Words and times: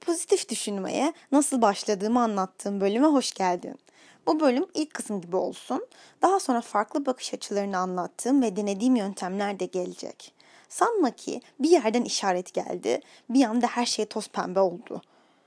Pozitif 0.00 0.48
düşünmeye 0.48 1.12
nasıl 1.32 1.62
başladığımı 1.62 2.22
anlattığım 2.22 2.80
bölüme 2.80 3.06
hoş 3.06 3.32
geldin. 3.32 3.78
Bu 4.26 4.40
bölüm 4.40 4.66
ilk 4.74 4.94
kısım 4.94 5.20
gibi 5.20 5.36
olsun. 5.36 5.86
Daha 6.22 6.40
sonra 6.40 6.60
farklı 6.60 7.06
bakış 7.06 7.34
açılarını 7.34 7.78
anlattığım 7.78 8.42
ve 8.42 8.56
denediğim 8.56 8.96
yöntemler 8.96 9.60
de 9.60 9.66
gelecek. 9.66 10.34
Sanma 10.68 11.10
ki 11.10 11.40
bir 11.60 11.70
yerden 11.70 12.04
işaret 12.04 12.54
geldi, 12.54 13.00
bir 13.30 13.44
anda 13.44 13.66
her 13.66 13.86
şey 13.86 14.06
toz 14.06 14.28
pembe 14.28 14.60
oldu. 14.60 15.02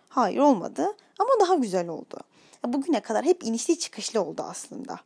Hayır 0.10 0.38
olmadı 0.38 0.88
ama 1.20 1.30
daha 1.42 1.56
güzel 1.56 1.88
oldu. 1.88 2.20
Bugüne 2.66 3.00
kadar 3.00 3.26
hep 3.26 3.44
inişli 3.44 3.80
çıkışlı 3.80 4.22
oldu 4.22 4.46
aslında. 4.50 5.00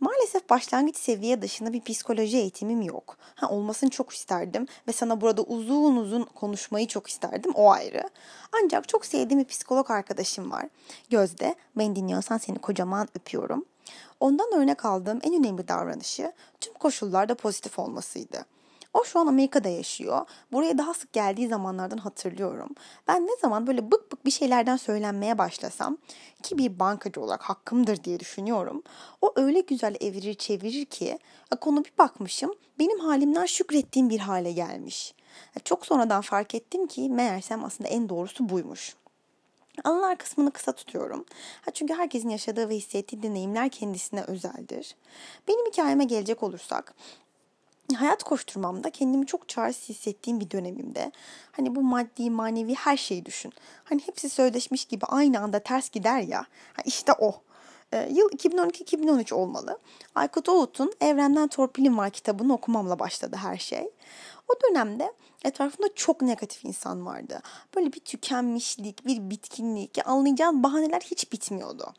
Maalesef 0.00 0.50
başlangıç 0.50 0.96
seviye 0.96 1.42
dışında 1.42 1.72
bir 1.72 1.80
psikoloji 1.80 2.36
eğitimim 2.36 2.82
yok. 2.82 3.16
Ha, 3.34 3.48
olmasını 3.48 3.90
çok 3.90 4.12
isterdim 4.12 4.66
ve 4.88 4.92
sana 4.92 5.20
burada 5.20 5.42
uzun 5.42 5.96
uzun 5.96 6.22
konuşmayı 6.22 6.86
çok 6.86 7.08
isterdim 7.08 7.52
o 7.54 7.70
ayrı. 7.70 8.02
Ancak 8.52 8.88
çok 8.88 9.06
sevdiğim 9.06 9.40
bir 9.40 9.48
psikolog 9.48 9.90
arkadaşım 9.90 10.50
var. 10.50 10.66
Gözde, 11.10 11.54
beni 11.76 11.96
dinliyorsan 11.96 12.38
seni 12.38 12.58
kocaman 12.58 13.08
öpüyorum. 13.14 13.64
Ondan 14.20 14.52
örnek 14.54 14.84
aldığım 14.84 15.20
en 15.22 15.34
önemli 15.34 15.68
davranışı 15.68 16.32
tüm 16.60 16.74
koşullarda 16.74 17.34
pozitif 17.34 17.78
olmasıydı. 17.78 18.44
O 18.94 19.04
şu 19.04 19.18
an 19.18 19.26
Amerika'da 19.26 19.68
yaşıyor. 19.68 20.26
Buraya 20.52 20.78
daha 20.78 20.94
sık 20.94 21.12
geldiği 21.12 21.48
zamanlardan 21.48 21.98
hatırlıyorum. 21.98 22.68
Ben 23.08 23.26
ne 23.26 23.36
zaman 23.40 23.66
böyle 23.66 23.90
bık 23.90 24.12
bık 24.12 24.24
bir 24.24 24.30
şeylerden 24.30 24.76
söylenmeye 24.76 25.38
başlasam 25.38 25.98
ki 26.42 26.58
bir 26.58 26.78
bankacı 26.78 27.20
olarak 27.20 27.42
hakkımdır 27.42 28.04
diye 28.04 28.20
düşünüyorum. 28.20 28.82
O 29.22 29.32
öyle 29.36 29.60
güzel 29.60 29.96
evirir 30.00 30.34
çevirir 30.34 30.84
ki 30.84 31.18
konu 31.60 31.84
bir 31.84 31.92
bakmışım 31.98 32.54
benim 32.78 33.00
halimden 33.00 33.46
şükrettiğim 33.46 34.10
bir 34.10 34.18
hale 34.18 34.52
gelmiş. 34.52 35.14
Çok 35.64 35.86
sonradan 35.86 36.20
fark 36.20 36.54
ettim 36.54 36.86
ki 36.86 37.08
meğersem 37.10 37.64
aslında 37.64 37.88
en 37.88 38.08
doğrusu 38.08 38.48
buymuş. 38.48 38.96
Anılar 39.84 40.18
kısmını 40.18 40.50
kısa 40.50 40.72
tutuyorum. 40.72 41.24
Ha 41.64 41.70
çünkü 41.70 41.94
herkesin 41.94 42.28
yaşadığı 42.28 42.68
ve 42.68 42.76
hissettiği 42.76 43.22
deneyimler 43.22 43.68
kendisine 43.68 44.22
özeldir. 44.22 44.96
Benim 45.48 45.66
hikayeme 45.66 46.04
gelecek 46.04 46.42
olursak, 46.42 46.94
hayat 47.94 48.22
koşturmamda 48.22 48.90
kendimi 48.90 49.26
çok 49.26 49.48
çaresiz 49.48 49.88
hissettiğim 49.88 50.40
bir 50.40 50.50
dönemimde 50.50 51.12
hani 51.52 51.74
bu 51.76 51.82
maddi 51.82 52.30
manevi 52.30 52.74
her 52.74 52.96
şeyi 52.96 53.24
düşün. 53.26 53.52
Hani 53.84 54.02
hepsi 54.06 54.28
sözleşmiş 54.28 54.84
gibi 54.84 55.04
aynı 55.06 55.40
anda 55.40 55.58
ters 55.58 55.90
gider 55.90 56.20
ya. 56.20 56.46
İşte 56.84 57.12
o. 57.18 57.34
Ee, 57.92 58.08
yıl 58.12 58.30
2012-2013 58.30 59.34
olmalı. 59.34 59.78
Aykut 60.14 60.48
Oğut'un 60.48 60.92
Evrenden 61.00 61.48
Torpilim 61.48 61.98
Var 61.98 62.10
kitabını 62.10 62.52
okumamla 62.52 62.98
başladı 62.98 63.36
her 63.36 63.58
şey. 63.58 63.90
O 64.48 64.52
dönemde 64.68 65.12
etrafımda 65.44 65.94
çok 65.94 66.22
negatif 66.22 66.64
insan 66.64 67.06
vardı. 67.06 67.40
Böyle 67.76 67.92
bir 67.92 68.00
tükenmişlik, 68.00 69.06
bir 69.06 69.30
bitkinlik, 69.30 69.98
anlayacağın 70.04 70.62
bahaneler 70.62 71.00
hiç 71.00 71.32
bitmiyordu. 71.32 71.94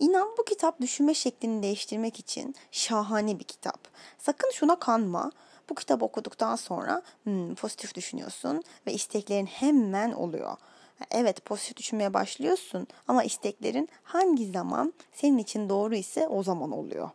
İnan 0.00 0.28
bu 0.38 0.44
kitap 0.44 0.80
düşünme 0.80 1.14
şeklini 1.14 1.62
değiştirmek 1.62 2.18
için 2.18 2.54
şahane 2.70 3.38
bir 3.38 3.44
kitap. 3.44 3.88
Sakın 4.18 4.50
şuna 4.50 4.78
kanma. 4.78 5.32
Bu 5.70 5.74
kitabı 5.74 6.04
okuduktan 6.04 6.56
sonra 6.56 7.02
hmm, 7.24 7.54
pozitif 7.54 7.94
düşünüyorsun 7.94 8.62
ve 8.86 8.92
isteklerin 8.92 9.46
hemen 9.46 10.12
oluyor. 10.12 10.56
Evet 11.10 11.44
pozitif 11.44 11.76
düşünmeye 11.76 12.14
başlıyorsun 12.14 12.86
ama 13.08 13.24
isteklerin 13.24 13.88
hangi 14.02 14.50
zaman 14.50 14.92
senin 15.12 15.38
için 15.38 15.68
doğru 15.68 15.94
ise 15.94 16.28
o 16.28 16.42
zaman 16.42 16.70
oluyor. 16.70 17.10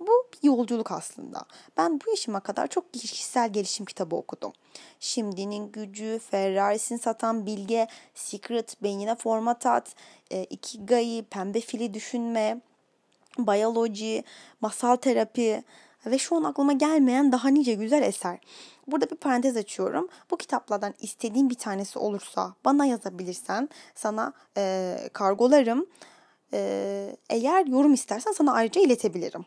Bu 0.00 0.26
bir 0.32 0.48
yolculuk 0.48 0.92
aslında. 0.92 1.44
Ben 1.76 2.00
bu 2.00 2.10
yaşıma 2.10 2.40
kadar 2.40 2.66
çok 2.66 2.94
kişisel 2.94 3.52
gelişim 3.52 3.86
kitabı 3.86 4.16
okudum. 4.16 4.52
Şimdinin 5.00 5.72
gücü, 5.72 6.20
Ferrari'sini 6.30 6.98
satan 6.98 7.46
bilge, 7.46 7.86
Secret, 8.14 8.82
beynine 8.82 9.14
format 9.14 9.66
at, 9.66 9.94
e, 10.30 10.44
Ikigai, 10.44 11.24
pembe 11.30 11.60
fili 11.60 11.94
düşünme, 11.94 12.60
biyoloji, 13.38 14.24
masal 14.60 14.96
terapi 14.96 15.64
ve 16.06 16.18
şu 16.18 16.36
an 16.36 16.44
aklıma 16.44 16.72
gelmeyen 16.72 17.32
daha 17.32 17.48
nice 17.48 17.74
güzel 17.74 18.02
eser. 18.02 18.38
Burada 18.86 19.10
bir 19.10 19.16
parantez 19.16 19.56
açıyorum. 19.56 20.08
Bu 20.30 20.36
kitaplardan 20.36 20.94
istediğin 21.00 21.50
bir 21.50 21.54
tanesi 21.54 21.98
olursa 21.98 22.54
bana 22.64 22.86
yazabilirsen 22.86 23.68
sana 23.94 24.32
e, 24.56 24.96
kargolarım. 25.12 25.86
E, 26.52 27.16
eğer 27.30 27.66
yorum 27.66 27.94
istersen 27.94 28.32
sana 28.32 28.52
ayrıca 28.52 28.80
iletebilirim. 28.80 29.44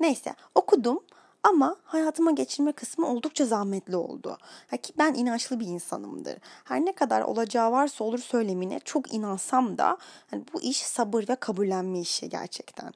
Neyse 0.00 0.34
okudum 0.54 1.00
ama 1.42 1.76
hayatıma 1.84 2.30
geçirme 2.30 2.72
kısmı 2.72 3.08
oldukça 3.08 3.46
zahmetli 3.46 3.96
oldu. 3.96 4.38
Ha 4.70 4.76
ki 4.76 4.92
ben 4.98 5.14
inançlı 5.14 5.60
bir 5.60 5.66
insanımdır. 5.66 6.38
Her 6.64 6.80
ne 6.80 6.92
kadar 6.92 7.22
olacağı 7.22 7.72
varsa 7.72 8.04
olur 8.04 8.18
söylemine 8.18 8.80
çok 8.84 9.14
inansam 9.14 9.78
da 9.78 9.98
hani 10.30 10.44
bu 10.52 10.62
iş 10.62 10.82
sabır 10.82 11.28
ve 11.28 11.36
kabullenme 11.36 12.00
işi 12.00 12.28
gerçekten. 12.28 12.92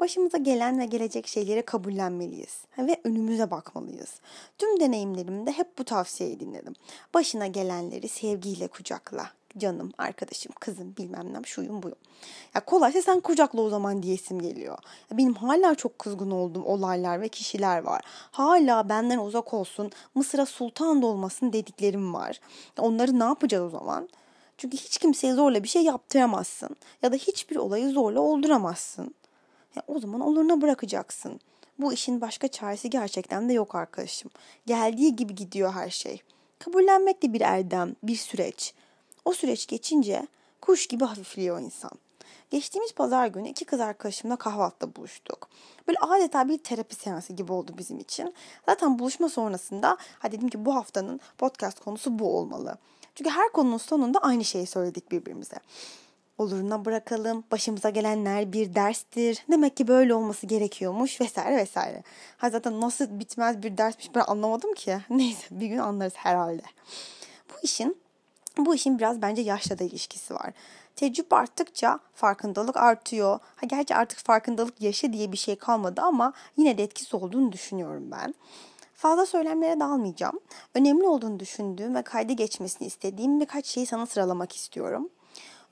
Başımıza 0.00 0.38
gelen 0.38 0.78
ve 0.78 0.86
gelecek 0.86 1.26
şeyleri 1.26 1.62
kabullenmeliyiz 1.62 2.64
ve 2.78 3.00
önümüze 3.04 3.50
bakmalıyız. 3.50 4.20
Tüm 4.58 4.80
deneyimlerimde 4.80 5.52
hep 5.52 5.78
bu 5.78 5.84
tavsiyeyi 5.84 6.40
dinledim. 6.40 6.74
Başına 7.14 7.46
gelenleri 7.46 8.08
sevgiyle 8.08 8.68
kucakla 8.68 9.30
canım, 9.58 9.92
arkadaşım, 9.98 10.52
kızım 10.60 10.94
bilmem 10.98 11.34
ne 11.34 11.42
şuyum 11.44 11.82
buyum. 11.82 11.98
Ya 12.54 12.64
kolaysa 12.64 13.02
sen 13.02 13.20
kucakla 13.20 13.60
o 13.60 13.68
zaman 13.68 14.02
diyesim 14.02 14.42
geliyor. 14.42 14.78
Ya 15.10 15.18
benim 15.18 15.34
hala 15.34 15.74
çok 15.74 15.98
kızgın 15.98 16.30
olduğum 16.30 16.62
olaylar 16.62 17.20
ve 17.20 17.28
kişiler 17.28 17.82
var. 17.82 18.02
Hala 18.30 18.88
benden 18.88 19.18
uzak 19.18 19.54
olsun, 19.54 19.90
Mısır'a 20.14 20.46
sultan 20.46 21.02
da 21.02 21.06
olmasın 21.06 21.52
dediklerim 21.52 22.14
var. 22.14 22.40
Onları 22.78 23.18
ne 23.18 23.24
yapacağız 23.24 23.74
o 23.74 23.78
zaman? 23.78 24.08
Çünkü 24.58 24.76
hiç 24.76 24.98
kimseye 24.98 25.34
zorla 25.34 25.62
bir 25.62 25.68
şey 25.68 25.82
yaptıramazsın. 25.82 26.76
Ya 27.02 27.12
da 27.12 27.16
hiçbir 27.16 27.56
olayı 27.56 27.90
zorla 27.90 28.20
olduramazsın. 28.20 29.14
Ya 29.76 29.82
o 29.86 30.00
zaman 30.00 30.20
oluruna 30.20 30.60
bırakacaksın. 30.60 31.40
Bu 31.78 31.92
işin 31.92 32.20
başka 32.20 32.48
çaresi 32.48 32.90
gerçekten 32.90 33.48
de 33.48 33.52
yok 33.52 33.74
arkadaşım. 33.74 34.30
Geldiği 34.66 35.16
gibi 35.16 35.34
gidiyor 35.34 35.72
her 35.72 35.90
şey. 35.90 36.22
Kabullenmek 36.58 37.22
de 37.22 37.32
bir 37.32 37.40
erdem, 37.40 37.96
bir 38.02 38.16
süreç. 38.16 38.74
O 39.24 39.32
süreç 39.32 39.66
geçince 39.66 40.26
kuş 40.60 40.86
gibi 40.86 41.04
hafifliyor 41.04 41.60
insan. 41.60 41.90
Geçtiğimiz 42.50 42.92
pazar 42.92 43.26
günü 43.26 43.48
iki 43.48 43.64
kız 43.64 43.80
arkadaşımla 43.80 44.36
kahvaltıda 44.36 44.96
buluştuk. 44.96 45.48
Böyle 45.88 45.98
adeta 45.98 46.48
bir 46.48 46.58
terapi 46.58 46.94
seansı 46.94 47.32
gibi 47.32 47.52
oldu 47.52 47.74
bizim 47.78 47.98
için. 47.98 48.34
Zaten 48.66 48.98
buluşma 48.98 49.28
sonrasında 49.28 49.96
ha 50.18 50.32
dedim 50.32 50.48
ki 50.48 50.64
bu 50.64 50.74
haftanın 50.74 51.20
podcast 51.38 51.80
konusu 51.80 52.18
bu 52.18 52.38
olmalı. 52.38 52.78
Çünkü 53.14 53.30
her 53.30 53.52
konunun 53.52 53.78
sonunda 53.78 54.18
aynı 54.18 54.44
şeyi 54.44 54.66
söyledik 54.66 55.12
birbirimize. 55.12 55.56
Oluruna 56.38 56.84
bırakalım, 56.84 57.44
başımıza 57.50 57.90
gelenler 57.90 58.52
bir 58.52 58.74
derstir. 58.74 59.44
Demek 59.50 59.76
ki 59.76 59.88
böyle 59.88 60.14
olması 60.14 60.46
gerekiyormuş 60.46 61.20
vesaire 61.20 61.56
vesaire. 61.56 62.02
Ha 62.36 62.50
zaten 62.50 62.80
nasıl 62.80 63.20
bitmez 63.20 63.62
bir 63.62 63.76
dersmiş 63.76 64.14
ben 64.14 64.24
anlamadım 64.26 64.74
ki. 64.74 64.98
Neyse 65.10 65.46
bir 65.50 65.66
gün 65.66 65.78
anlarız 65.78 66.16
herhalde. 66.16 66.62
Bu 67.50 67.54
işin 67.62 68.01
bu 68.58 68.74
işin 68.74 68.98
biraz 68.98 69.22
bence 69.22 69.42
yaşla 69.42 69.78
da 69.78 69.84
ilişkisi 69.84 70.34
var. 70.34 70.52
Tecrübe 70.96 71.36
arttıkça 71.36 71.98
farkındalık 72.14 72.76
artıyor. 72.76 73.38
Ha, 73.56 73.66
gerçi 73.66 73.94
artık 73.94 74.18
farkındalık 74.18 74.80
yaşı 74.80 75.12
diye 75.12 75.32
bir 75.32 75.36
şey 75.36 75.56
kalmadı 75.56 76.00
ama 76.00 76.32
yine 76.56 76.78
de 76.78 76.82
etkisi 76.82 77.16
olduğunu 77.16 77.52
düşünüyorum 77.52 78.10
ben. 78.10 78.34
Fazla 78.94 79.26
söylemlere 79.26 79.80
dalmayacağım. 79.80 80.40
Önemli 80.74 81.06
olduğunu 81.06 81.40
düşündüğüm 81.40 81.94
ve 81.94 82.02
kaydı 82.02 82.32
geçmesini 82.32 82.88
istediğim 82.88 83.40
birkaç 83.40 83.66
şeyi 83.66 83.86
sana 83.86 84.06
sıralamak 84.06 84.56
istiyorum. 84.56 85.08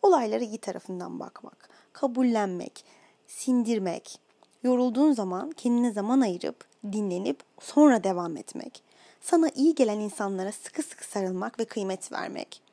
Olaylara 0.03 0.45
iyi 0.45 0.59
tarafından 0.59 1.21
bakmak, 1.21 1.69
kabullenmek, 1.93 2.85
sindirmek, 3.27 4.21
yorulduğun 4.63 5.13
zaman 5.13 5.51
kendine 5.51 5.93
zaman 5.93 6.21
ayırıp, 6.21 6.65
dinlenip 6.93 7.43
sonra 7.61 8.05
devam 8.05 8.37
etmek. 8.37 8.83
Sana 9.21 9.49
iyi 9.55 9.75
gelen 9.75 10.01
insanlara 10.01 10.53
sıkı 10.53 10.83
sıkı 10.83 11.05
sarılmak 11.05 11.59
ve 11.59 11.65
kıymet 11.65 12.13
vermek 12.13 12.70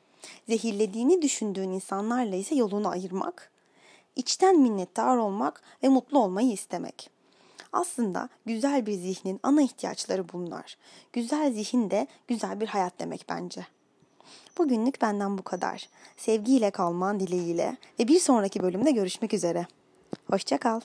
zehirlediğini 0.48 1.22
düşündüğün 1.22 1.70
insanlarla 1.70 2.36
ise 2.36 2.54
yolunu 2.54 2.88
ayırmak, 2.88 3.50
içten 4.16 4.60
minnettar 4.60 5.16
olmak 5.16 5.62
ve 5.82 5.88
mutlu 5.88 6.18
olmayı 6.18 6.52
istemek. 6.52 7.10
Aslında 7.72 8.28
güzel 8.46 8.86
bir 8.86 8.92
zihnin 8.92 9.40
ana 9.42 9.62
ihtiyaçları 9.62 10.32
bunlar. 10.32 10.76
Güzel 11.12 11.52
zihin 11.52 11.90
de 11.90 12.06
güzel 12.28 12.60
bir 12.60 12.66
hayat 12.66 13.00
demek 13.00 13.24
bence. 13.28 13.66
Bugünlük 14.58 15.02
benden 15.02 15.38
bu 15.38 15.42
kadar. 15.42 15.88
Sevgiyle 16.16 16.70
kalman 16.70 17.20
dileğiyle 17.20 17.76
ve 18.00 18.08
bir 18.08 18.20
sonraki 18.20 18.62
bölümde 18.62 18.90
görüşmek 18.90 19.34
üzere. 19.34 19.66
Hoşçakal. 20.30 20.80